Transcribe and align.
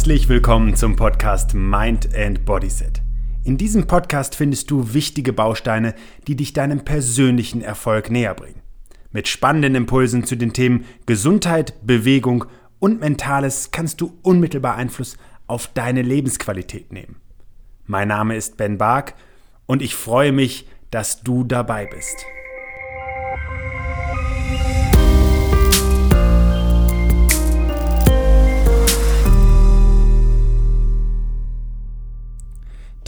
Herzlich 0.00 0.30
willkommen 0.30 0.76
zum 0.76 0.96
Podcast 0.96 1.52
Mind 1.52 2.08
and 2.16 2.46
Bodyset. 2.46 3.02
In 3.44 3.58
diesem 3.58 3.86
Podcast 3.86 4.34
findest 4.34 4.70
du 4.70 4.94
wichtige 4.94 5.34
Bausteine, 5.34 5.94
die 6.26 6.36
dich 6.36 6.54
deinem 6.54 6.86
persönlichen 6.86 7.60
Erfolg 7.60 8.10
näher 8.10 8.32
bringen. 8.32 8.62
Mit 9.12 9.28
spannenden 9.28 9.74
Impulsen 9.74 10.24
zu 10.24 10.36
den 10.36 10.54
Themen 10.54 10.86
Gesundheit, 11.04 11.74
Bewegung 11.86 12.46
und 12.78 13.00
Mentales 13.00 13.72
kannst 13.72 14.00
du 14.00 14.16
unmittelbar 14.22 14.76
Einfluss 14.76 15.18
auf 15.46 15.66
deine 15.66 16.00
Lebensqualität 16.00 16.94
nehmen. 16.94 17.16
Mein 17.84 18.08
Name 18.08 18.36
ist 18.36 18.56
Ben 18.56 18.78
Bark 18.78 19.12
und 19.66 19.82
ich 19.82 19.94
freue 19.94 20.32
mich, 20.32 20.66
dass 20.90 21.20
du 21.20 21.44
dabei 21.44 21.84
bist. 21.84 22.24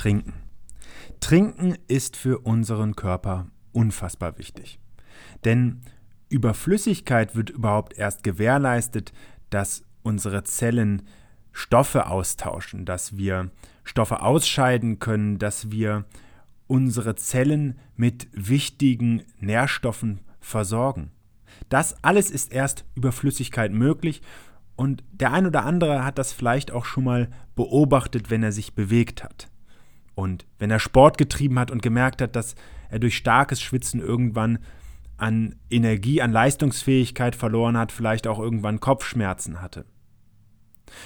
Trinken. 0.03 0.35
Trinken 1.21 1.77
ist 1.87 2.17
für 2.17 2.41
unseren 2.41 2.97
Körper 2.97 3.47
unfassbar 3.71 4.37
wichtig. 4.37 4.81
Denn 5.45 5.83
über 6.29 6.55
Flüssigkeit 6.55 7.37
wird 7.37 7.51
überhaupt 7.51 7.97
erst 7.97 8.25
gewährleistet, 8.25 9.13
dass 9.49 9.85
unsere 10.03 10.43
Zellen 10.43 11.03
Stoffe 11.53 12.09
austauschen, 12.09 12.85
dass 12.85 13.17
wir 13.17 13.53
Stoffe 13.85 14.23
ausscheiden 14.23 14.99
können, 14.99 15.39
dass 15.39 15.71
wir 15.71 16.05
unsere 16.67 17.15
Zellen 17.15 17.79
mit 17.95 18.27
wichtigen 18.33 19.23
Nährstoffen 19.39 20.21
versorgen. 20.41 21.13
Das 21.69 22.03
alles 22.03 22.33
ist 22.33 22.53
erst 22.53 22.85
über 22.97 23.13
Flüssigkeit 23.13 23.71
möglich 23.71 24.21
und 24.75 25.05
der 25.13 25.33
ein 25.33 25.47
oder 25.47 25.65
andere 25.65 26.05
hat 26.05 26.19
das 26.19 26.33
vielleicht 26.33 26.73
auch 26.73 26.87
schon 26.87 27.05
mal 27.05 27.31
beobachtet, 27.55 28.31
wenn 28.31 28.43
er 28.43 28.51
sich 28.51 28.75
bewegt 28.75 29.23
hat. 29.23 29.52
Und 30.15 30.47
wenn 30.59 30.71
er 30.71 30.79
Sport 30.79 31.19
getrieben 31.19 31.59
hat 31.59 31.71
und 31.71 31.83
gemerkt 31.83 32.21
hat, 32.21 32.37
dass 32.37 32.55
er 32.91 32.99
durch 32.99 33.17
starkes 33.17 33.61
Schwitzen 33.61 34.01
irgendwann 34.01 34.59
an 35.17 35.55
Energie, 35.71 36.21
an 36.21 36.33
Leistungsfähigkeit 36.33 37.37
verloren 37.37 37.77
hat, 37.77 37.93
vielleicht 37.93 38.27
auch 38.27 38.39
irgendwann 38.39 38.81
Kopfschmerzen 38.81 39.63
hatte. 39.63 39.85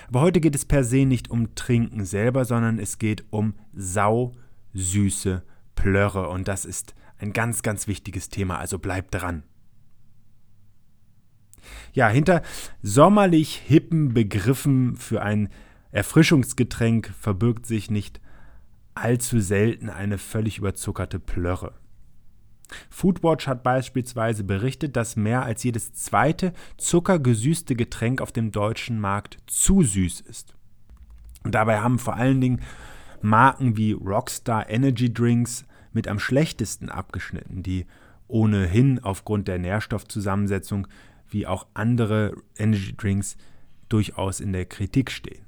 Aber 0.09 0.21
heute 0.21 0.41
geht 0.41 0.55
es 0.55 0.65
per 0.65 0.85
se 0.85 1.05
nicht 1.05 1.31
um 1.31 1.55
Trinken 1.55 2.05
selber, 2.05 2.45
sondern 2.45 2.79
es 2.79 2.99
geht 2.99 3.25
um 3.31 3.55
sausüße 3.75 5.43
Plörre 5.75 6.29
und 6.29 6.49
das 6.49 6.65
ist 6.65 6.95
ein 7.19 7.33
ganz, 7.33 7.63
ganz 7.63 7.87
wichtiges 7.87 8.29
Thema, 8.29 8.59
also 8.59 8.79
bleibt 8.79 9.15
dran. 9.15 9.43
Ja, 11.93 12.09
hinter 12.09 12.43
sommerlich 12.83 13.57
hippen 13.57 14.15
Begriffen 14.15 14.97
für 14.97 15.23
ein 15.23 15.49
Erfrischungsgetränk 15.91 17.13
verbirgt 17.19 17.67
sich 17.67 17.91
nicht 17.91 18.21
allzu 18.97 19.41
selten 19.41 19.91
eine 19.91 20.19
völlig 20.19 20.59
überzuckerte 20.59 21.19
Plörre. 21.19 21.75
Foodwatch 22.91 23.47
hat 23.47 23.63
beispielsweise 23.63 24.45
berichtet, 24.45 24.97
dass 24.97 25.17
mehr 25.17 25.45
als 25.45 25.63
jedes 25.63 25.93
zweite 25.95 26.53
zuckergesüßte 26.79 27.77
Getränk 27.77 28.21
auf 28.21 28.33
dem 28.33 28.51
deutschen 28.51 29.01
Markt 29.01 29.39
zu 29.47 29.83
süß 29.83 30.21
ist. 30.21 30.55
Und 31.45 31.55
dabei 31.55 31.81
haben 31.81 31.99
vor 31.99 32.17
allen 32.17 32.41
Dingen 32.41 32.63
Marken 33.23 33.77
wie 33.77 33.93
Rockstar 33.93 34.69
Energy 34.69 35.13
Drinks 35.13 35.65
mit 35.93 36.09
am 36.09 36.19
schlechtesten 36.19 36.89
abgeschnitten, 36.89 37.63
die 37.63 37.87
ohnehin 38.29 38.99
aufgrund 38.99 39.47
der 39.49 39.59
Nährstoffzusammensetzung 39.59 40.89
wie 41.29 41.47
auch 41.47 41.67
andere 41.75 42.35
Energy 42.57 42.97
Drinks 42.97 43.37
durchaus 43.89 44.41
in 44.41 44.53
der 44.53 44.67
Kritik 44.67 45.11
stehen. 45.11 45.45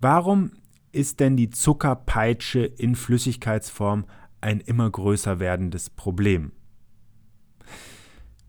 Warum 0.00 0.52
ist 0.92 1.20
denn 1.20 1.36
die 1.36 1.50
Zuckerpeitsche 1.50 2.60
in 2.60 2.94
Flüssigkeitsform 2.94 4.04
ein 4.40 4.60
immer 4.60 4.88
größer 4.88 5.40
werdendes 5.40 5.90
Problem? 5.90 6.52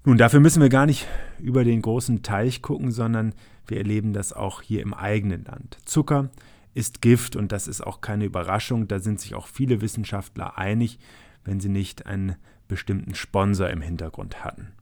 Nun, 0.05 0.17
dafür 0.17 0.41
müssen 0.41 0.61
wir 0.61 0.69
gar 0.69 0.85
nicht 0.85 1.07
über 1.39 1.63
den 1.63 1.81
großen 1.81 2.23
Teich 2.23 2.61
gucken, 2.61 2.91
sondern 2.91 3.33
wir 3.67 3.77
erleben 3.77 4.11
das 4.11 4.33
auch 4.33 4.61
hier 4.61 4.81
im 4.81 4.93
eigenen 4.93 5.45
Land. 5.45 5.77
Zucker 5.85 6.29
ist 6.73 7.01
Gift 7.01 7.35
und 7.37 7.51
das 7.53 7.67
ist 7.67 7.81
auch 7.81 8.01
keine 8.01 8.25
Überraschung. 8.25 8.87
Da 8.89 8.99
sind 8.99 9.21
sich 9.21 9.35
auch 9.35 9.47
viele 9.47 9.79
Wissenschaftler 9.81 10.57
einig, 10.57 10.99
wenn 11.45 11.61
sie 11.61 11.69
nicht 11.69 12.05
einen 12.05 12.35
bestimmten 12.67 13.15
Sponsor 13.15 13.69
im 13.69 13.81
Hintergrund 13.81 14.43
hatten. 14.43 14.73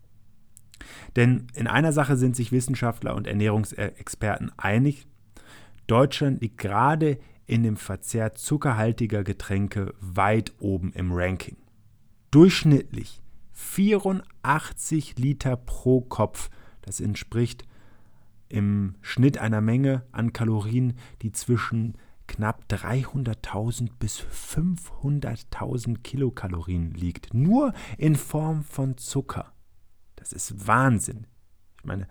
Denn 1.16 1.48
in 1.54 1.68
einer 1.68 1.94
Sache 1.94 2.18
sind 2.18 2.36
sich 2.36 2.52
Wissenschaftler 2.52 3.16
und 3.16 3.28
Ernährungsexperten 3.28 4.52
einig. 4.58 5.06
Deutschland 5.86 6.42
liegt 6.42 6.58
gerade 6.58 7.20
in 7.52 7.64
dem 7.64 7.76
Verzehr 7.76 8.34
zuckerhaltiger 8.34 9.26
Getränke 9.26 9.94
weit 10.00 10.54
oben 10.60 10.94
im 10.94 11.12
Ranking. 11.12 11.58
Durchschnittlich 12.32 13.22
84 13.52 15.20
Liter 15.20 15.58
pro 15.58 16.00
Kopf. 16.00 16.50
Das 16.82 17.02
entspricht 17.02 17.66
im 18.48 18.96
Schnitt 19.02 19.38
einer 19.38 19.60
Menge 19.60 20.06
an 20.14 20.32
Kalorien, 20.32 20.94
die 21.24 21.34
zwischen 21.34 21.98
knapp 22.26 22.64
300.000 22.70 23.90
bis 24.00 24.22
500.000 24.22 25.98
Kilokalorien 26.04 26.94
liegt. 26.94 27.34
Nur 27.34 27.74
in 27.98 28.16
Form 28.16 28.64
von 28.64 28.96
Zucker. 28.96 29.52
Das 30.16 30.32
ist 30.32 30.68
Wahnsinn. 30.68 31.28
Ich 31.80 31.84
meine, 31.84 32.08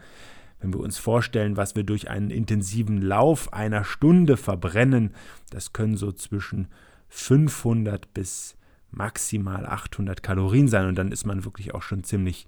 wenn 0.61 0.73
wir 0.73 0.81
uns 0.81 0.99
vorstellen, 0.99 1.57
was 1.57 1.75
wir 1.75 1.85
durch 1.85 2.11
einen 2.11 2.31
intensiven 2.31 3.01
Lauf 3.01 3.53
einer 3.53 3.85
Stunde 3.85 4.37
verbrennen, 4.37 5.15
das 5.51 5.73
können 5.73 5.97
so 5.97 6.13
zwischen 6.13 6.69
500 7.09 8.13
bis 8.13 8.57
maximal 8.91 9.67
800 9.67 10.23
Kalorien 10.23 10.69
sein 10.69 10.87
und 10.87 10.97
dann 10.97 11.13
ist 11.13 11.25
man 11.25 11.45
wirklich 11.45 11.75
auch 11.75 11.83
schon 11.83 12.05
ziemlich 12.05 12.47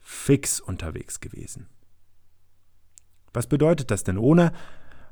fix 0.00 0.60
unterwegs 0.60 1.20
gewesen. 1.20 1.66
Was 3.32 3.48
bedeutet 3.48 3.90
das 3.90 4.04
denn? 4.04 4.18
Ohne 4.18 4.52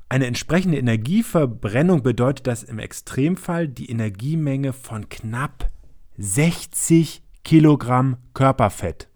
eine 0.08 0.26
entsprechende 0.26 0.78
Energieverbrennung 0.78 2.02
bedeutet 2.02 2.46
das 2.46 2.62
im 2.62 2.78
Extremfall 2.78 3.68
die 3.68 3.90
Energiemenge 3.90 4.72
von 4.72 5.08
knapp 5.08 5.70
60 6.18 7.22
Kilogramm 7.42 8.18
Körperfett. 8.32 9.08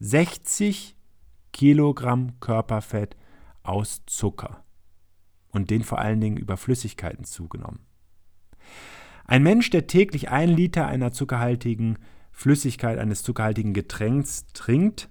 60 0.00 0.93
Kilogramm 1.54 2.40
Körperfett 2.40 3.16
aus 3.62 4.02
Zucker 4.06 4.64
und 5.52 5.70
den 5.70 5.84
vor 5.84 6.00
allen 6.00 6.20
Dingen 6.20 6.36
über 6.36 6.56
Flüssigkeiten 6.56 7.24
zugenommen. 7.24 7.78
Ein 9.24 9.44
Mensch, 9.44 9.70
der 9.70 9.86
täglich 9.86 10.30
ein 10.30 10.50
Liter 10.50 10.86
einer 10.86 11.12
zuckerhaltigen 11.12 11.98
Flüssigkeit 12.32 12.98
eines 12.98 13.22
zuckerhaltigen 13.22 13.72
Getränks 13.72 14.46
trinkt, 14.52 15.08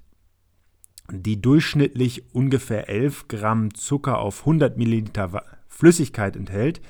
die 1.10 1.42
durchschnittlich 1.42 2.36
ungefähr 2.36 2.90
11 2.90 3.30
Gramm 3.30 3.74
Zucker 3.74 4.20
auf 4.20 4.42
100 4.42 4.78
Milliliter 4.78 5.44
Flüssigkeit 5.70 6.36
enthält, 6.36 6.82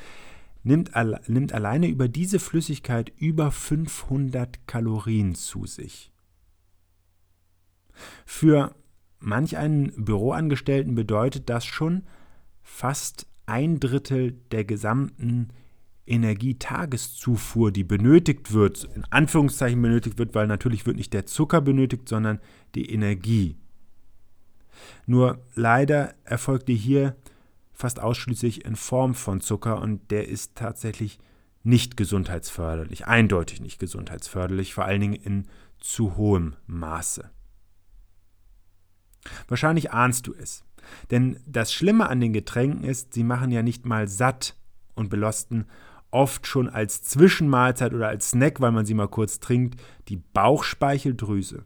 nimmt, 0.64 0.92
nimmt 1.28 1.54
alleine 1.54 1.88
über 1.88 2.08
diese 2.08 2.40
Flüssigkeit 2.40 3.14
über 3.18 3.52
500 3.52 4.68
Kalorien 4.68 5.36
zu 5.36 5.68
sich. 5.68 6.12
Für 8.26 8.76
Manch 9.26 9.58
einen 9.58 9.94
Büroangestellten 10.04 10.96
bedeutet 10.96 11.50
das 11.50 11.66
schon 11.66 12.04
fast 12.62 13.26
ein 13.46 13.80
Drittel 13.80 14.34
der 14.52 14.66
gesamten 14.66 15.48
Energietageszufuhr, 16.06 17.72
die 17.72 17.86
benötigt 17.86 18.52
wird, 18.52 18.84
in 18.96 19.06
Anführungszeichen 19.10 19.82
benötigt 19.82 20.18
wird, 20.18 20.36
weil 20.36 20.48
natürlich 20.48 20.86
wird 20.86 20.98
nicht 20.98 21.14
der 21.14 21.26
Zucker 21.26 21.62
benötigt, 21.62 22.10
sondern 22.10 22.42
die 22.76 22.92
Energie. 22.92 23.56
Nur 25.06 25.40
leider 25.56 26.16
erfolgt 26.26 26.68
die 26.68 26.76
hier 26.76 27.16
fast 27.72 28.02
ausschließlich 28.02 28.66
in 28.66 28.76
Form 28.76 29.16
von 29.16 29.40
Zucker 29.40 29.82
und 29.82 30.12
der 30.12 30.28
ist 30.28 30.56
tatsächlich 30.56 31.18
nicht 31.64 31.96
gesundheitsförderlich, 31.96 33.08
eindeutig 33.08 33.62
nicht 33.62 33.80
gesundheitsförderlich, 33.80 34.74
vor 34.74 34.84
allen 34.84 35.00
Dingen 35.00 35.14
in 35.14 35.48
zu 35.80 36.18
hohem 36.18 36.58
Maße. 36.68 37.30
Wahrscheinlich 39.48 39.92
ahnst 39.92 40.28
du 40.28 40.34
es. 40.34 40.64
Denn 41.12 41.40
das 41.46 41.74
Schlimme 41.74 42.10
an 42.10 42.20
den 42.20 42.34
Getränken 42.34 42.84
ist, 42.84 43.14
sie 43.14 43.24
machen 43.24 43.52
ja 43.52 43.64
nicht 43.64 43.86
mal 43.86 44.08
satt 44.08 44.56
und 44.96 45.10
belosten 45.10 45.66
oft 46.12 46.46
schon 46.46 46.70
als 46.70 47.02
Zwischenmahlzeit 47.04 47.94
oder 47.94 48.08
als 48.08 48.30
Snack, 48.30 48.62
weil 48.62 48.72
man 48.72 48.86
sie 48.86 48.94
mal 48.94 49.08
kurz 49.08 49.40
trinkt, 49.40 49.82
die 50.10 50.18
Bauchspeicheldrüse. 50.18 51.66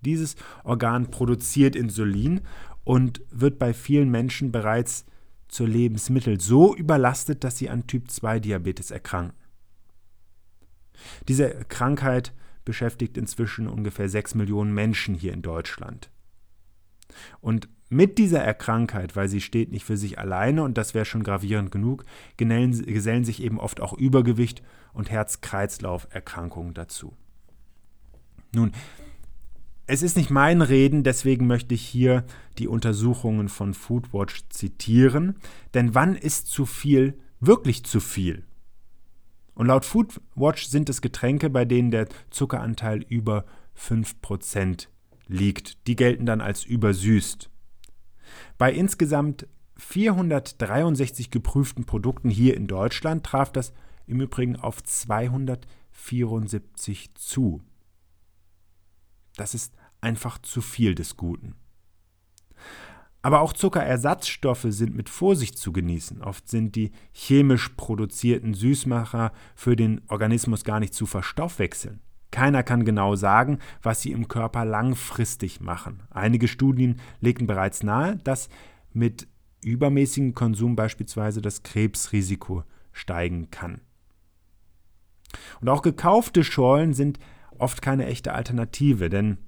Dieses 0.00 0.36
Organ 0.64 1.10
produziert 1.10 1.74
Insulin 1.74 2.42
und 2.84 3.22
wird 3.30 3.58
bei 3.58 3.72
vielen 3.72 4.10
Menschen 4.10 4.52
bereits 4.52 5.06
zur 5.48 5.66
Lebensmittel 5.66 6.40
so 6.40 6.76
überlastet, 6.76 7.42
dass 7.42 7.56
sie 7.56 7.70
an 7.70 7.86
Typ-2-Diabetes 7.86 8.90
erkranken. 8.90 9.38
Diese 11.28 11.48
Krankheit 11.68 12.34
beschäftigt 12.64 13.16
inzwischen 13.16 13.66
ungefähr 13.66 14.08
6 14.08 14.34
Millionen 14.34 14.74
Menschen 14.74 15.14
hier 15.14 15.32
in 15.32 15.42
Deutschland. 15.42 16.10
Und 17.40 17.68
mit 17.88 18.18
dieser 18.18 18.40
Erkrankheit, 18.40 19.14
weil 19.14 19.28
sie 19.28 19.40
steht 19.40 19.70
nicht 19.70 19.84
für 19.84 19.96
sich 19.96 20.18
alleine 20.18 20.62
und 20.64 20.78
das 20.78 20.94
wäre 20.94 21.04
schon 21.04 21.22
gravierend 21.22 21.70
genug, 21.70 22.04
gesellen 22.36 23.24
sich 23.24 23.42
eben 23.42 23.60
oft 23.60 23.80
auch 23.80 23.92
Übergewicht 23.92 24.62
und 24.92 25.10
Herz-Kreislauf-Erkrankungen 25.10 26.74
dazu. 26.74 27.14
Nun, 28.52 28.72
es 29.86 30.02
ist 30.02 30.16
nicht 30.16 30.30
mein 30.30 30.62
Reden, 30.62 31.02
deswegen 31.04 31.46
möchte 31.46 31.74
ich 31.74 31.82
hier 31.82 32.24
die 32.58 32.68
Untersuchungen 32.68 33.48
von 33.48 33.74
Foodwatch 33.74 34.48
zitieren. 34.48 35.36
Denn 35.74 35.94
wann 35.94 36.16
ist 36.16 36.46
zu 36.46 36.64
viel 36.64 37.18
wirklich 37.38 37.84
zu 37.84 38.00
viel? 38.00 38.44
Und 39.54 39.66
laut 39.66 39.84
Foodwatch 39.84 40.66
sind 40.66 40.88
es 40.88 41.02
Getränke, 41.02 41.50
bei 41.50 41.64
denen 41.64 41.90
der 41.90 42.08
Zuckeranteil 42.30 43.02
über 43.02 43.44
5% 43.78 44.88
liegt. 45.26 45.86
Die 45.86 45.96
gelten 45.96 46.26
dann 46.26 46.40
als 46.40 46.64
übersüßt. 46.64 47.50
Bei 48.58 48.72
insgesamt 48.72 49.46
463 49.76 51.30
geprüften 51.30 51.84
Produkten 51.84 52.30
hier 52.30 52.56
in 52.56 52.66
Deutschland 52.66 53.24
traf 53.24 53.52
das 53.52 53.72
im 54.06 54.20
Übrigen 54.20 54.56
auf 54.56 54.82
274 54.82 57.14
zu. 57.14 57.62
Das 59.36 59.54
ist 59.54 59.74
einfach 60.00 60.38
zu 60.38 60.60
viel 60.60 60.94
des 60.94 61.16
Guten. 61.16 61.56
Aber 63.22 63.40
auch 63.40 63.54
Zuckerersatzstoffe 63.54 64.66
sind 64.68 64.94
mit 64.94 65.08
Vorsicht 65.08 65.56
zu 65.56 65.72
genießen. 65.72 66.22
Oft 66.22 66.46
sind 66.46 66.76
die 66.76 66.92
chemisch 67.12 67.70
produzierten 67.70 68.52
Süßmacher 68.52 69.32
für 69.56 69.76
den 69.76 70.02
Organismus 70.08 70.62
gar 70.62 70.78
nicht 70.78 70.92
zu 70.92 71.06
verstoffwechseln. 71.06 72.00
Keiner 72.34 72.64
kann 72.64 72.84
genau 72.84 73.14
sagen, 73.14 73.60
was 73.80 74.02
sie 74.02 74.10
im 74.10 74.26
Körper 74.26 74.64
langfristig 74.64 75.60
machen. 75.60 76.02
Einige 76.10 76.48
Studien 76.48 77.00
legten 77.20 77.46
bereits 77.46 77.84
nahe, 77.84 78.16
dass 78.24 78.48
mit 78.92 79.28
übermäßigem 79.64 80.34
Konsum 80.34 80.74
beispielsweise 80.74 81.40
das 81.40 81.62
Krebsrisiko 81.62 82.64
steigen 82.90 83.52
kann. 83.52 83.82
Und 85.60 85.68
auch 85.68 85.80
gekaufte 85.80 86.42
Schorlen 86.42 86.92
sind 86.92 87.20
oft 87.56 87.82
keine 87.82 88.06
echte 88.06 88.32
Alternative, 88.32 89.10
denn 89.10 89.38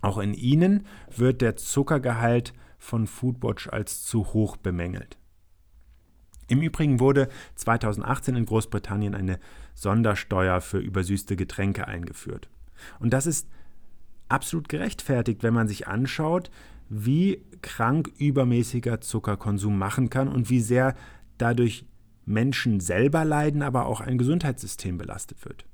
auch 0.00 0.18
in 0.18 0.34
ihnen 0.34 0.86
wird 1.10 1.42
der 1.42 1.56
Zuckergehalt 1.56 2.54
von 2.78 3.08
Foodwatch 3.08 3.68
als 3.68 4.04
zu 4.04 4.32
hoch 4.34 4.56
bemängelt. 4.56 5.18
Im 6.48 6.60
Übrigen 6.60 7.00
wurde 7.00 7.28
2018 7.56 8.36
in 8.36 8.46
Großbritannien 8.46 9.14
eine 9.14 9.38
Sondersteuer 9.74 10.60
für 10.60 10.78
übersüßte 10.78 11.36
Getränke 11.36 11.88
eingeführt. 11.88 12.48
Und 12.98 13.12
das 13.12 13.26
ist 13.26 13.48
absolut 14.28 14.68
gerechtfertigt, 14.68 15.42
wenn 15.42 15.54
man 15.54 15.68
sich 15.68 15.86
anschaut, 15.88 16.50
wie 16.88 17.42
krank 17.62 18.10
übermäßiger 18.18 19.00
Zuckerkonsum 19.00 19.78
machen 19.78 20.10
kann 20.10 20.28
und 20.28 20.50
wie 20.50 20.60
sehr 20.60 20.94
dadurch 21.38 21.86
Menschen 22.26 22.80
selber 22.80 23.24
leiden, 23.24 23.62
aber 23.62 23.86
auch 23.86 24.00
ein 24.00 24.18
Gesundheitssystem 24.18 24.98
belastet 24.98 25.44
wird. 25.44 25.64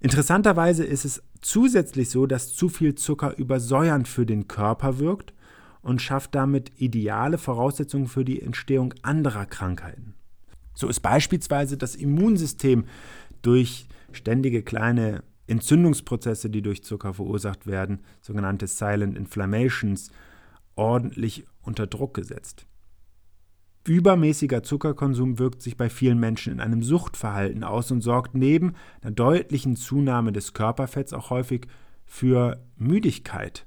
Interessanterweise 0.00 0.84
ist 0.84 1.04
es 1.04 1.22
zusätzlich 1.40 2.10
so, 2.10 2.26
dass 2.26 2.54
zu 2.54 2.68
viel 2.68 2.94
Zucker 2.94 3.36
übersäuernd 3.38 4.06
für 4.06 4.26
den 4.26 4.48
Körper 4.48 4.98
wirkt 4.98 5.32
und 5.84 6.02
schafft 6.02 6.34
damit 6.34 6.72
ideale 6.80 7.38
Voraussetzungen 7.38 8.08
für 8.08 8.24
die 8.24 8.42
Entstehung 8.42 8.94
anderer 9.02 9.46
Krankheiten. 9.46 10.14
So 10.74 10.88
ist 10.88 11.00
beispielsweise 11.00 11.76
das 11.76 11.94
Immunsystem 11.94 12.86
durch 13.42 13.86
ständige 14.12 14.62
kleine 14.62 15.22
Entzündungsprozesse, 15.46 16.48
die 16.50 16.62
durch 16.62 16.82
Zucker 16.82 17.14
verursacht 17.14 17.66
werden, 17.66 18.00
sogenannte 18.22 18.66
Silent 18.66 19.16
Inflammations, 19.16 20.10
ordentlich 20.74 21.46
unter 21.62 21.86
Druck 21.86 22.14
gesetzt. 22.14 22.66
Übermäßiger 23.86 24.62
Zuckerkonsum 24.62 25.38
wirkt 25.38 25.60
sich 25.60 25.76
bei 25.76 25.90
vielen 25.90 26.18
Menschen 26.18 26.54
in 26.54 26.60
einem 26.60 26.82
Suchtverhalten 26.82 27.62
aus 27.62 27.90
und 27.90 28.00
sorgt 28.00 28.34
neben 28.34 28.72
einer 29.02 29.10
deutlichen 29.10 29.76
Zunahme 29.76 30.32
des 30.32 30.54
Körperfetts 30.54 31.12
auch 31.12 31.28
häufig 31.28 31.66
für 32.06 32.64
Müdigkeit. 32.76 33.66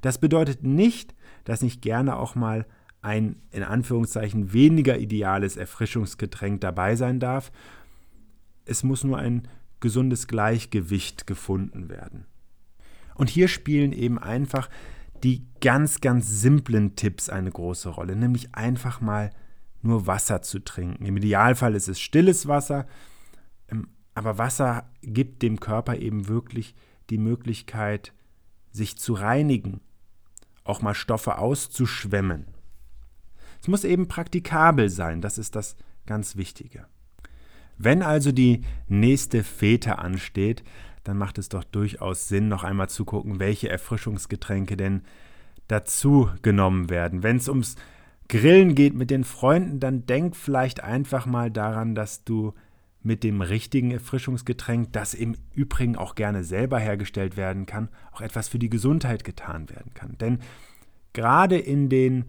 Das 0.00 0.18
bedeutet 0.18 0.62
nicht, 0.62 1.14
dass 1.44 1.62
nicht 1.62 1.82
gerne 1.82 2.16
auch 2.16 2.34
mal 2.34 2.66
ein 3.02 3.36
in 3.50 3.64
Anführungszeichen 3.64 4.52
weniger 4.52 4.98
ideales 4.98 5.56
Erfrischungsgetränk 5.56 6.60
dabei 6.60 6.96
sein 6.96 7.18
darf. 7.18 7.50
Es 8.64 8.84
muss 8.84 9.02
nur 9.04 9.18
ein 9.18 9.48
gesundes 9.80 10.28
Gleichgewicht 10.28 11.26
gefunden 11.26 11.88
werden. 11.88 12.26
Und 13.14 13.28
hier 13.28 13.48
spielen 13.48 13.92
eben 13.92 14.18
einfach 14.18 14.70
die 15.22 15.46
ganz, 15.60 16.00
ganz 16.00 16.28
simplen 16.28 16.96
Tipps 16.96 17.28
eine 17.28 17.50
große 17.50 17.88
Rolle, 17.88 18.16
nämlich 18.16 18.54
einfach 18.54 19.00
mal 19.00 19.30
nur 19.82 20.06
Wasser 20.06 20.42
zu 20.42 20.60
trinken. 20.60 21.04
Im 21.04 21.16
Idealfall 21.16 21.74
ist 21.74 21.88
es 21.88 22.00
stilles 22.00 22.48
Wasser, 22.48 22.86
ähm, 23.68 23.88
aber 24.14 24.38
Wasser 24.38 24.90
gibt 25.02 25.42
dem 25.42 25.60
Körper 25.60 25.96
eben 25.96 26.28
wirklich 26.28 26.74
die 27.10 27.18
Möglichkeit, 27.18 28.12
sich 28.72 28.98
zu 28.98 29.14
reinigen, 29.14 29.80
auch 30.64 30.82
mal 30.82 30.94
Stoffe 30.94 31.38
auszuschwemmen. 31.38 32.46
Es 33.60 33.68
muss 33.68 33.84
eben 33.84 34.08
praktikabel 34.08 34.88
sein, 34.88 35.20
das 35.20 35.38
ist 35.38 35.54
das 35.54 35.76
ganz 36.06 36.36
Wichtige. 36.36 36.86
Wenn 37.78 38.02
also 38.02 38.32
die 38.32 38.62
nächste 38.88 39.44
Fete 39.44 39.98
ansteht, 39.98 40.62
dann 41.04 41.18
macht 41.18 41.38
es 41.38 41.48
doch 41.48 41.64
durchaus 41.64 42.28
Sinn, 42.28 42.48
noch 42.48 42.64
einmal 42.64 42.88
zu 42.88 43.04
gucken, 43.04 43.40
welche 43.40 43.68
Erfrischungsgetränke 43.68 44.76
denn 44.76 45.02
dazu 45.68 46.30
genommen 46.42 46.90
werden. 46.90 47.22
Wenn 47.22 47.36
es 47.36 47.48
ums 47.48 47.76
Grillen 48.28 48.74
geht 48.74 48.94
mit 48.94 49.10
den 49.10 49.24
Freunden, 49.24 49.80
dann 49.80 50.06
denk 50.06 50.36
vielleicht 50.36 50.82
einfach 50.82 51.26
mal 51.26 51.50
daran, 51.50 51.94
dass 51.94 52.24
du 52.24 52.54
mit 53.02 53.24
dem 53.24 53.40
richtigen 53.40 53.90
Erfrischungsgetränk, 53.90 54.92
das 54.92 55.14
im 55.14 55.36
Übrigen 55.54 55.96
auch 55.96 56.14
gerne 56.14 56.44
selber 56.44 56.78
hergestellt 56.78 57.36
werden 57.36 57.66
kann, 57.66 57.88
auch 58.12 58.20
etwas 58.20 58.48
für 58.48 58.58
die 58.58 58.70
Gesundheit 58.70 59.24
getan 59.24 59.68
werden 59.70 59.92
kann. 59.94 60.16
Denn 60.18 60.38
gerade 61.12 61.58
in 61.58 61.88
den 61.88 62.26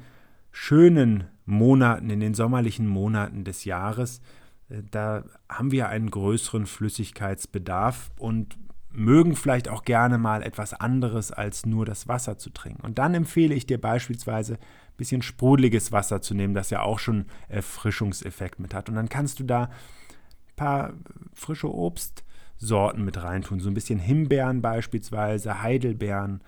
schönen 0.51 1.25
Monaten, 1.45 2.09
in 2.09 2.19
den 2.19 2.33
sommerlichen 2.33 2.87
Monaten 2.87 3.43
des 3.43 3.65
Jahres, 3.65 4.21
äh, 4.69 4.81
da 4.89 5.23
haben 5.49 5.71
wir 5.71 5.89
einen 5.89 6.09
größeren 6.09 6.65
Flüssigkeitsbedarf 6.65 8.11
und 8.17 8.57
mögen 8.93 9.35
vielleicht 9.35 9.69
auch 9.69 9.83
gerne 9.83 10.17
mal 10.17 10.43
etwas 10.43 10.73
anderes 10.73 11.31
als 11.31 11.65
nur 11.65 11.85
das 11.85 12.07
Wasser 12.07 12.37
zu 12.37 12.51
trinken. 12.51 12.85
Und 12.85 12.99
dann 12.99 13.15
empfehle 13.15 13.55
ich 13.55 13.65
dir 13.65 13.81
beispielsweise 13.81 14.53
ein 14.53 14.97
bisschen 14.97 15.23
sprudeliges 15.23 15.91
Wasser 15.91 16.21
zu 16.21 16.35
nehmen, 16.35 16.53
das 16.53 16.69
ja 16.69 16.81
auch 16.81 16.99
schon 16.99 17.25
Erfrischungseffekt 17.47 18.59
mit 18.59 18.73
hat. 18.73 18.89
Und 18.89 18.95
dann 18.95 19.09
kannst 19.09 19.39
du 19.39 19.43
da 19.43 19.71
paar 20.63 20.93
frische 21.33 21.73
Obstsorten 21.73 23.03
mit 23.03 23.21
reintun, 23.21 23.59
so 23.59 23.69
ein 23.69 23.73
bisschen 23.73 23.99
Himbeeren 23.99 24.61
beispielsweise, 24.61 25.61
Heidelbeeren, 25.61 26.41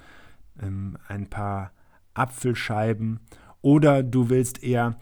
ähm, 0.62 0.98
ein 1.08 1.28
paar 1.30 1.72
Apfelscheiben. 2.14 3.20
Oder 3.62 4.04
du 4.04 4.30
willst 4.30 4.64
eher 4.64 4.98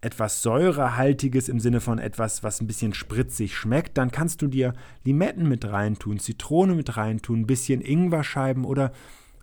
etwas 0.00 0.42
Säurehaltiges 0.42 1.48
im 1.48 1.60
Sinne 1.60 1.80
von 1.80 2.00
etwas, 2.00 2.42
was 2.42 2.60
ein 2.60 2.66
bisschen 2.66 2.92
spritzig 2.92 3.54
schmeckt, 3.54 3.96
dann 3.96 4.10
kannst 4.10 4.42
du 4.42 4.48
dir 4.48 4.72
Limetten 5.04 5.48
mit 5.48 5.64
reintun, 5.64 6.18
Zitrone 6.18 6.74
mit 6.74 6.96
reintun, 6.96 7.40
ein 7.40 7.46
bisschen 7.46 7.80
Ingwerscheiben 7.80 8.64
oder 8.64 8.90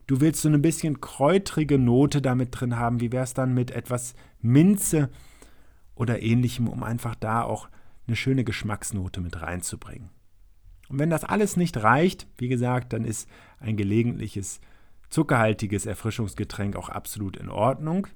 du 0.07 0.19
willst 0.19 0.41
so 0.41 0.49
ein 0.49 0.61
bisschen 0.61 0.99
kräutrige 0.99 1.79
Note 1.79 2.21
damit 2.21 2.49
drin 2.51 2.77
haben. 2.77 2.99
Wie 2.99 3.13
wäre 3.13 3.23
es 3.23 3.33
dann 3.33 3.53
mit 3.53 3.71
etwas 3.71 4.15
Minze 4.41 5.09
oder 5.95 6.21
ähnlichem, 6.21 6.67
um 6.67 6.83
einfach 6.83 7.15
da 7.15 7.43
auch 7.43 7.69
eine 8.09 8.15
schöne 8.15 8.43
Geschmacksnote 8.43 9.21
mit 9.21 9.41
reinzubringen. 9.41 10.09
Und 10.89 10.99
wenn 10.99 11.09
das 11.09 11.23
alles 11.23 11.55
nicht 11.55 11.77
reicht, 11.77 12.27
wie 12.37 12.49
gesagt, 12.49 12.93
dann 12.93 13.05
ist 13.05 13.29
ein 13.59 13.77
gelegentliches 13.77 14.59
zuckerhaltiges 15.09 15.85
Erfrischungsgetränk 15.85 16.75
auch 16.75 16.89
absolut 16.89 17.37
in 17.37 17.49
Ordnung 17.49 18.07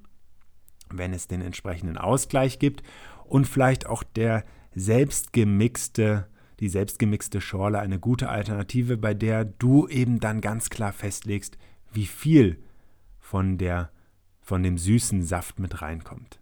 wenn 0.98 1.14
es 1.14 1.28
den 1.28 1.42
entsprechenden 1.42 1.98
Ausgleich 1.98 2.60
gibt 2.60 2.84
und 3.26 3.48
vielleicht 3.48 3.86
auch 3.88 4.04
der 4.04 4.44
selbstgemixte, 4.76 6.28
die 6.60 6.70
selbstgemixte 6.70 7.42
Schorle 7.42 7.80
eine 7.80 8.00
gute 8.00 8.30
Alternative, 8.30 8.98
bei 8.98 9.14
der 9.14 9.46
du 9.46 9.88
eben 9.88 10.20
dann 10.20 10.42
ganz 10.42 10.70
klar 10.70 10.94
festlegst, 10.94 11.58
wie 11.92 12.06
viel 12.06 12.64
von 13.20 13.58
der 13.58 13.92
von 14.42 14.62
dem 14.62 14.78
süßen 14.78 15.24
Saft 15.24 15.60
mit 15.60 15.82
reinkommt. 15.82 16.42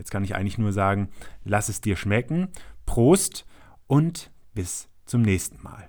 Jetzt 0.00 0.10
kann 0.10 0.24
ich 0.24 0.34
eigentlich 0.34 0.56
nur 0.56 0.72
sagen, 0.72 1.10
lass 1.44 1.68
es 1.68 1.82
dir 1.82 1.94
schmecken, 1.94 2.48
Prost 2.86 3.44
und 3.86 4.30
bis 4.54 4.88
zum 5.04 5.20
nächsten 5.20 5.62
Mal. 5.62 5.86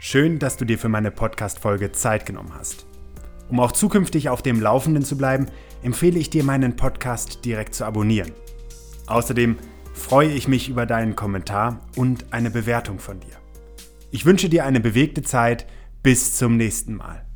Schön, 0.00 0.38
dass 0.38 0.58
du 0.58 0.66
dir 0.66 0.78
für 0.78 0.90
meine 0.90 1.10
Podcast-Folge 1.10 1.92
Zeit 1.92 2.26
genommen 2.26 2.52
hast. 2.54 2.84
Um 3.48 3.58
auch 3.58 3.72
zukünftig 3.72 4.28
auf 4.28 4.42
dem 4.42 4.60
Laufenden 4.60 5.02
zu 5.02 5.16
bleiben, 5.16 5.46
empfehle 5.82 6.18
ich 6.18 6.28
dir 6.28 6.44
meinen 6.44 6.76
Podcast 6.76 7.42
direkt 7.46 7.74
zu 7.74 7.86
abonnieren. 7.86 8.32
Außerdem 9.06 9.56
freue 9.94 10.30
ich 10.30 10.46
mich 10.46 10.68
über 10.68 10.84
deinen 10.84 11.16
Kommentar 11.16 11.80
und 11.96 12.34
eine 12.34 12.50
Bewertung 12.50 12.98
von 12.98 13.18
dir. 13.20 13.38
Ich 14.10 14.26
wünsche 14.26 14.50
dir 14.50 14.66
eine 14.66 14.80
bewegte 14.80 15.22
Zeit. 15.22 15.66
Bis 16.02 16.36
zum 16.36 16.58
nächsten 16.58 16.96
Mal. 16.96 17.29